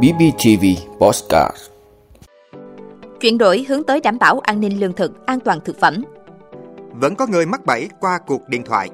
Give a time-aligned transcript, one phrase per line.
[0.00, 0.64] BBTV
[0.98, 1.56] Postcard
[3.20, 6.04] Chuyển đổi hướng tới đảm bảo an ninh lương thực, an toàn thực phẩm.
[6.92, 8.90] Vẫn có người mắc bẫy qua cuộc điện thoại.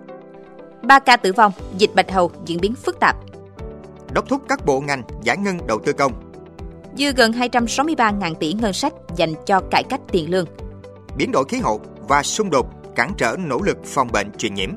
[0.82, 3.16] 3 ca tử vong, dịch bạch hầu diễn biến phức tạp.
[4.12, 6.12] Đốc thúc các bộ ngành giải ngân đầu tư công.
[6.96, 10.46] Dư gần 263.000 tỷ ngân sách dành cho cải cách tiền lương.
[11.16, 14.70] Biến đổi khí hậu và xung đột cản trở nỗ lực phòng bệnh truyền nhiễm.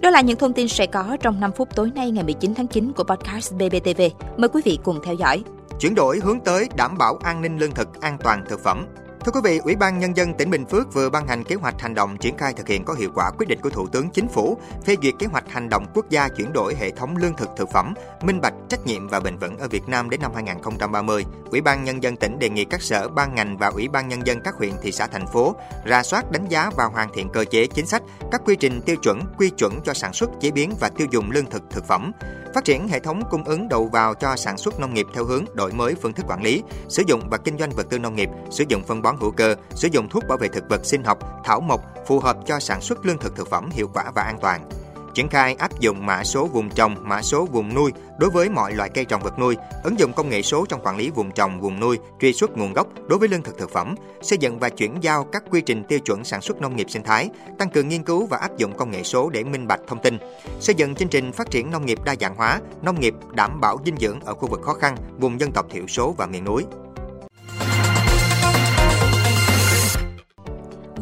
[0.00, 2.66] Đó là những thông tin sẽ có trong 5 phút tối nay ngày 19 tháng
[2.66, 4.02] 9 của podcast BBTV.
[4.36, 5.42] Mời quý vị cùng theo dõi.
[5.80, 8.86] Chuyển đổi hướng tới đảm bảo an ninh lương thực, an toàn thực phẩm.
[9.24, 11.80] Thưa quý vị, Ủy ban Nhân dân tỉnh Bình Phước vừa ban hành kế hoạch
[11.80, 14.28] hành động triển khai thực hiện có hiệu quả quyết định của Thủ tướng Chính
[14.28, 17.48] phủ phê duyệt kế hoạch hành động quốc gia chuyển đổi hệ thống lương thực
[17.56, 21.24] thực phẩm, minh bạch, trách nhiệm và bền vững ở Việt Nam đến năm 2030.
[21.50, 24.26] Ủy ban Nhân dân tỉnh đề nghị các sở, ban ngành và Ủy ban Nhân
[24.26, 27.44] dân các huyện, thị xã, thành phố ra soát đánh giá và hoàn thiện cơ
[27.44, 30.72] chế chính sách, các quy trình tiêu chuẩn, quy chuẩn cho sản xuất, chế biến
[30.80, 32.12] và tiêu dùng lương thực thực phẩm
[32.54, 35.44] phát triển hệ thống cung ứng đầu vào cho sản xuất nông nghiệp theo hướng
[35.54, 38.28] đổi mới phương thức quản lý, sử dụng và kinh doanh vật tư nông nghiệp,
[38.50, 41.18] sử dụng phân bón hữu cơ, sử dụng thuốc bảo vệ thực vật sinh học,
[41.44, 44.38] thảo mộc phù hợp cho sản xuất lương thực thực phẩm hiệu quả và an
[44.40, 44.68] toàn
[45.14, 48.74] triển khai áp dụng mã số vùng trồng, mã số vùng nuôi đối với mọi
[48.74, 51.60] loại cây trồng vật nuôi, ứng dụng công nghệ số trong quản lý vùng trồng,
[51.60, 54.68] vùng nuôi, truy xuất nguồn gốc đối với lương thực thực phẩm, xây dựng và
[54.68, 57.88] chuyển giao các quy trình tiêu chuẩn sản xuất nông nghiệp sinh thái, tăng cường
[57.88, 60.18] nghiên cứu và áp dụng công nghệ số để minh bạch thông tin,
[60.60, 63.78] xây dựng chương trình phát triển nông nghiệp đa dạng hóa, nông nghiệp đảm bảo
[63.84, 66.64] dinh dưỡng ở khu vực khó khăn, vùng dân tộc thiểu số và miền núi.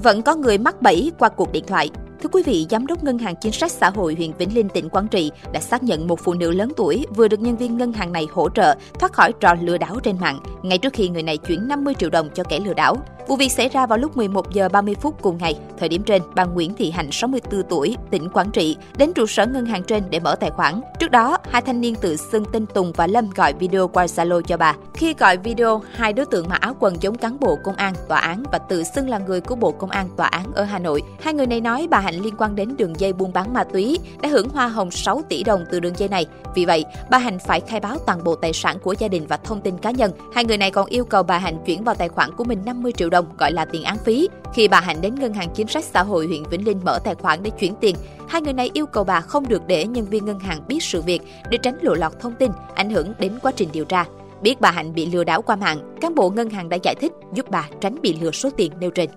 [0.02, 1.90] Vẫn có người mắc bẫy qua cuộc điện thoại.
[2.22, 4.88] Thưa quý vị, Giám đốc Ngân hàng Chính sách Xã hội huyện Vĩnh Linh, tỉnh
[4.88, 7.92] Quảng Trị đã xác nhận một phụ nữ lớn tuổi vừa được nhân viên ngân
[7.92, 11.22] hàng này hỗ trợ thoát khỏi trò lừa đảo trên mạng, ngay trước khi người
[11.22, 12.96] này chuyển 50 triệu đồng cho kẻ lừa đảo.
[13.28, 15.58] Vụ việc xảy ra vào lúc 11 giờ 30 phút cùng ngày.
[15.78, 19.46] Thời điểm trên, bà Nguyễn Thị Hạnh, 64 tuổi, tỉnh Quảng Trị, đến trụ sở
[19.46, 20.80] ngân hàng trên để mở tài khoản.
[20.98, 24.40] Trước đó, hai thanh niên tự xưng tên Tùng và Lâm gọi video qua Zalo
[24.40, 24.74] cho bà.
[24.94, 28.18] Khi gọi video, hai đối tượng mặc áo quần giống cán bộ công an, tòa
[28.18, 31.02] án và tự xưng là người của Bộ Công an, tòa án ở Hà Nội.
[31.20, 33.98] Hai người này nói bà Hạnh liên quan đến đường dây buôn bán ma túy,
[34.22, 36.26] đã hưởng hoa hồng 6 tỷ đồng từ đường dây này.
[36.54, 39.36] Vì vậy, bà Hạnh phải khai báo toàn bộ tài sản của gia đình và
[39.36, 40.12] thông tin cá nhân.
[40.34, 42.92] Hai người này còn yêu cầu bà Hạnh chuyển vào tài khoản của mình 50
[42.92, 44.28] triệu đồng gọi là tiền án phí.
[44.54, 47.14] Khi bà Hạnh đến ngân hàng chính sách xã hội huyện Vĩnh Linh mở tài
[47.14, 47.96] khoản để chuyển tiền,
[48.28, 51.02] hai người này yêu cầu bà không được để nhân viên ngân hàng biết sự
[51.02, 54.04] việc để tránh lộ lọt thông tin ảnh hưởng đến quá trình điều tra.
[54.42, 57.12] Biết bà Hạnh bị lừa đảo qua mạng, cán bộ ngân hàng đã giải thích
[57.34, 59.10] giúp bà tránh bị lừa số tiền nêu trên.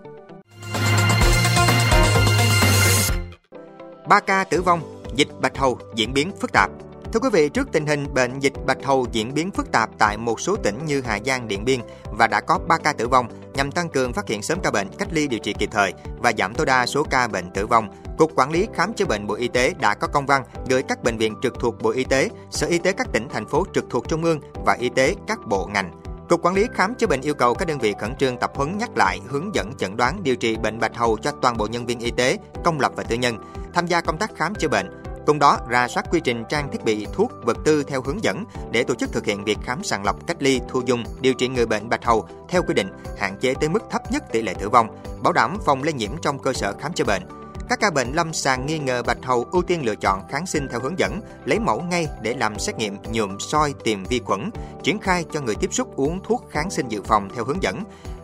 [4.07, 4.81] 3 ca tử vong,
[5.15, 6.71] dịch bạch hầu diễn biến phức tạp.
[7.13, 10.17] Thưa quý vị, trước tình hình bệnh dịch bạch hầu diễn biến phức tạp tại
[10.17, 11.79] một số tỉnh như Hà Giang, Điện Biên
[12.11, 14.87] và đã có 3 ca tử vong, nhằm tăng cường phát hiện sớm ca bệnh,
[14.97, 17.89] cách ly điều trị kịp thời và giảm tối đa số ca bệnh tử vong,
[18.17, 21.03] Cục Quản lý Khám chữa bệnh Bộ Y tế đã có công văn gửi các
[21.03, 23.85] bệnh viện trực thuộc Bộ Y tế, Sở Y tế các tỉnh, thành phố trực
[23.89, 25.91] thuộc Trung ương và Y tế các bộ ngành.
[26.29, 28.77] Cục Quản lý Khám chữa bệnh yêu cầu các đơn vị khẩn trương tập huấn
[28.77, 31.85] nhắc lại, hướng dẫn chẩn đoán điều trị bệnh bạch hầu cho toàn bộ nhân
[31.85, 33.37] viên y tế, công lập và tư nhân
[33.73, 35.00] tham gia công tác khám chữa bệnh.
[35.25, 38.45] Cùng đó, ra soát quy trình trang thiết bị, thuốc, vật tư theo hướng dẫn
[38.71, 41.47] để tổ chức thực hiện việc khám sàng lọc, cách ly, thu dung, điều trị
[41.47, 44.53] người bệnh bạch hầu theo quy định, hạn chế tới mức thấp nhất tỷ lệ
[44.53, 44.87] tử vong,
[45.23, 47.23] bảo đảm phòng lây nhiễm trong cơ sở khám chữa bệnh.
[47.69, 50.67] Các ca bệnh lâm sàng nghi ngờ bạch hầu ưu tiên lựa chọn kháng sinh
[50.71, 54.49] theo hướng dẫn, lấy mẫu ngay để làm xét nghiệm nhuộm soi tìm vi khuẩn,
[54.83, 57.83] triển khai cho người tiếp xúc uống thuốc kháng sinh dự phòng theo hướng dẫn.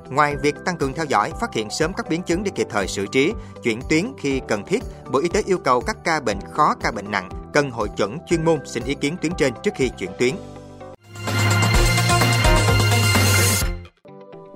[0.09, 2.87] Ngoài việc tăng cường theo dõi, phát hiện sớm các biến chứng để kịp thời
[2.87, 6.37] xử trí, chuyển tuyến khi cần thiết, Bộ Y tế yêu cầu các ca bệnh
[6.51, 9.71] khó, ca bệnh nặng cần hội chuẩn chuyên môn xin ý kiến tuyến trên trước
[9.75, 10.35] khi chuyển tuyến.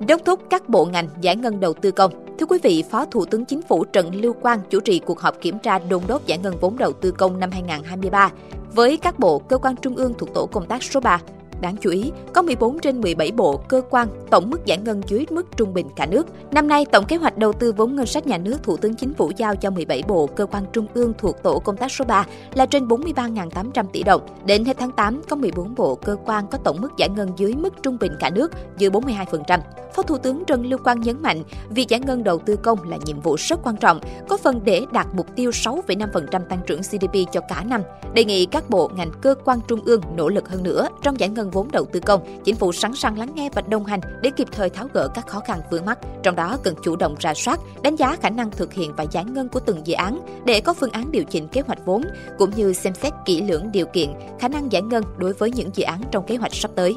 [0.08, 2.36] Đốc thúc các bộ ngành giải ngân đầu tư công.
[2.40, 5.42] Thưa quý vị, Phó Thủ tướng Chính phủ Trần Lưu Quang chủ trì cuộc họp
[5.42, 8.32] kiểm tra đôn đốc giải ngân vốn đầu tư công năm 2023
[8.74, 11.20] với các bộ cơ quan trung ương thuộc tổ công tác số 3
[11.62, 15.26] Đáng chú ý, có 14 trên 17 bộ, cơ quan, tổng mức giải ngân dưới
[15.30, 16.28] mức trung bình cả nước.
[16.52, 19.14] Năm nay, tổng kế hoạch đầu tư vốn ngân sách nhà nước Thủ tướng Chính
[19.14, 22.26] phủ giao cho 17 bộ, cơ quan trung ương thuộc tổ công tác số 3
[22.54, 24.22] là trên 43.800 tỷ đồng.
[24.46, 27.54] Đến hết tháng 8, có 14 bộ, cơ quan có tổng mức giải ngân dưới
[27.54, 29.60] mức trung bình cả nước, dưới 42%.
[29.94, 32.98] Phó Thủ tướng Trần Lưu Quang nhấn mạnh, việc giải ngân đầu tư công là
[33.06, 34.00] nhiệm vụ rất quan trọng,
[34.30, 37.82] có phần để đạt mục tiêu 6,5% tăng trưởng GDP cho cả năm.
[38.14, 41.30] Đề nghị các bộ, ngành, cơ quan trung ương nỗ lực hơn nữa trong giải
[41.30, 44.30] ngân vốn đầu tư công, chính phủ sẵn sàng lắng nghe và đồng hành để
[44.38, 46.00] kịp thời tháo gỡ các khó khăn vướng mắt.
[46.24, 49.26] Trong đó cần chủ động rà soát, đánh giá khả năng thực hiện và giải
[49.26, 52.04] ngân của từng dự án để có phương án điều chỉnh kế hoạch vốn
[52.38, 54.10] cũng như xem xét kỹ lưỡng điều kiện,
[54.40, 56.96] khả năng giải ngân đối với những dự án trong kế hoạch sắp tới.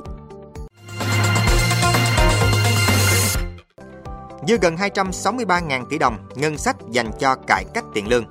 [4.49, 8.25] Dư gần 263.000 tỷ đồng ngân sách dành cho cải cách tiền lương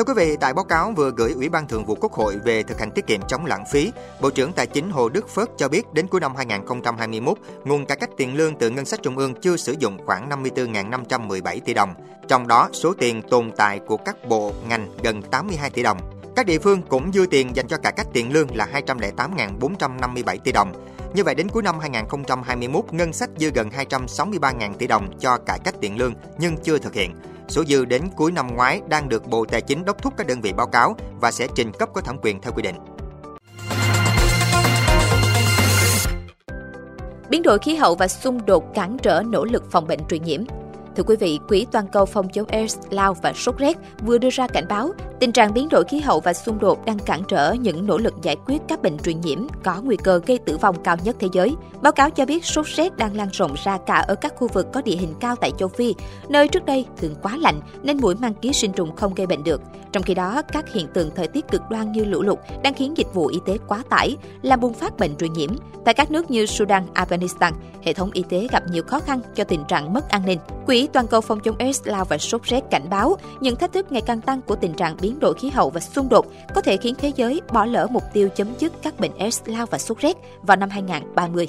[0.00, 2.62] Thưa quý vị, tại báo cáo vừa gửi Ủy ban Thường vụ Quốc hội về
[2.62, 5.68] thực hành tiết kiệm chống lãng phí, Bộ trưởng Tài chính Hồ Đức Phước cho
[5.68, 9.34] biết đến cuối năm 2021, nguồn cải cách tiền lương từ ngân sách trung ương
[9.40, 11.94] chưa sử dụng khoảng 54.517 tỷ đồng.
[12.28, 15.98] Trong đó, số tiền tồn tại của các bộ, ngành gần 82 tỷ đồng.
[16.36, 20.52] Các địa phương cũng dư tiền dành cho cải cách tiền lương là 208.457 tỷ
[20.52, 20.72] đồng.
[21.14, 25.58] Như vậy đến cuối năm 2021, ngân sách dư gần 263.000 tỷ đồng cho cải
[25.64, 27.14] cách tiền lương nhưng chưa thực hiện.
[27.50, 30.40] Số dư đến cuối năm ngoái đang được Bộ Tài chính đốc thúc các đơn
[30.40, 32.76] vị báo cáo và sẽ trình cấp có thẩm quyền theo quy định.
[37.30, 40.44] Biến đổi khí hậu và xung đột cản trở nỗ lực phòng bệnh truyền nhiễm.
[41.00, 44.30] Thưa quý vị, Quỹ toàn cầu phòng chống AIDS, lao và sốt rét vừa đưa
[44.30, 47.52] ra cảnh báo tình trạng biến đổi khí hậu và xung đột đang cản trở
[47.52, 50.82] những nỗ lực giải quyết các bệnh truyền nhiễm có nguy cơ gây tử vong
[50.82, 51.54] cao nhất thế giới.
[51.82, 54.66] Báo cáo cho biết sốt rét đang lan rộng ra cả ở các khu vực
[54.72, 55.94] có địa hình cao tại châu Phi,
[56.28, 59.44] nơi trước đây thường quá lạnh nên mũi mang ký sinh trùng không gây bệnh
[59.44, 59.60] được.
[59.92, 62.96] Trong khi đó, các hiện tượng thời tiết cực đoan như lũ lụt đang khiến
[62.96, 65.50] dịch vụ y tế quá tải, làm bùng phát bệnh truyền nhiễm.
[65.84, 67.52] Tại các nước như Sudan, Afghanistan,
[67.82, 70.38] hệ thống y tế gặp nhiều khó khăn cho tình trạng mất an ninh.
[70.66, 73.92] Quỹ toàn cầu phòng chống AIDS, lao và sốt rét cảnh báo những thách thức
[73.92, 76.76] ngày càng tăng của tình trạng biến đổi khí hậu và xung đột có thể
[76.76, 79.98] khiến thế giới bỏ lỡ mục tiêu chấm dứt các bệnh AIDS, lao và sốt
[79.98, 81.48] rét vào năm 2030.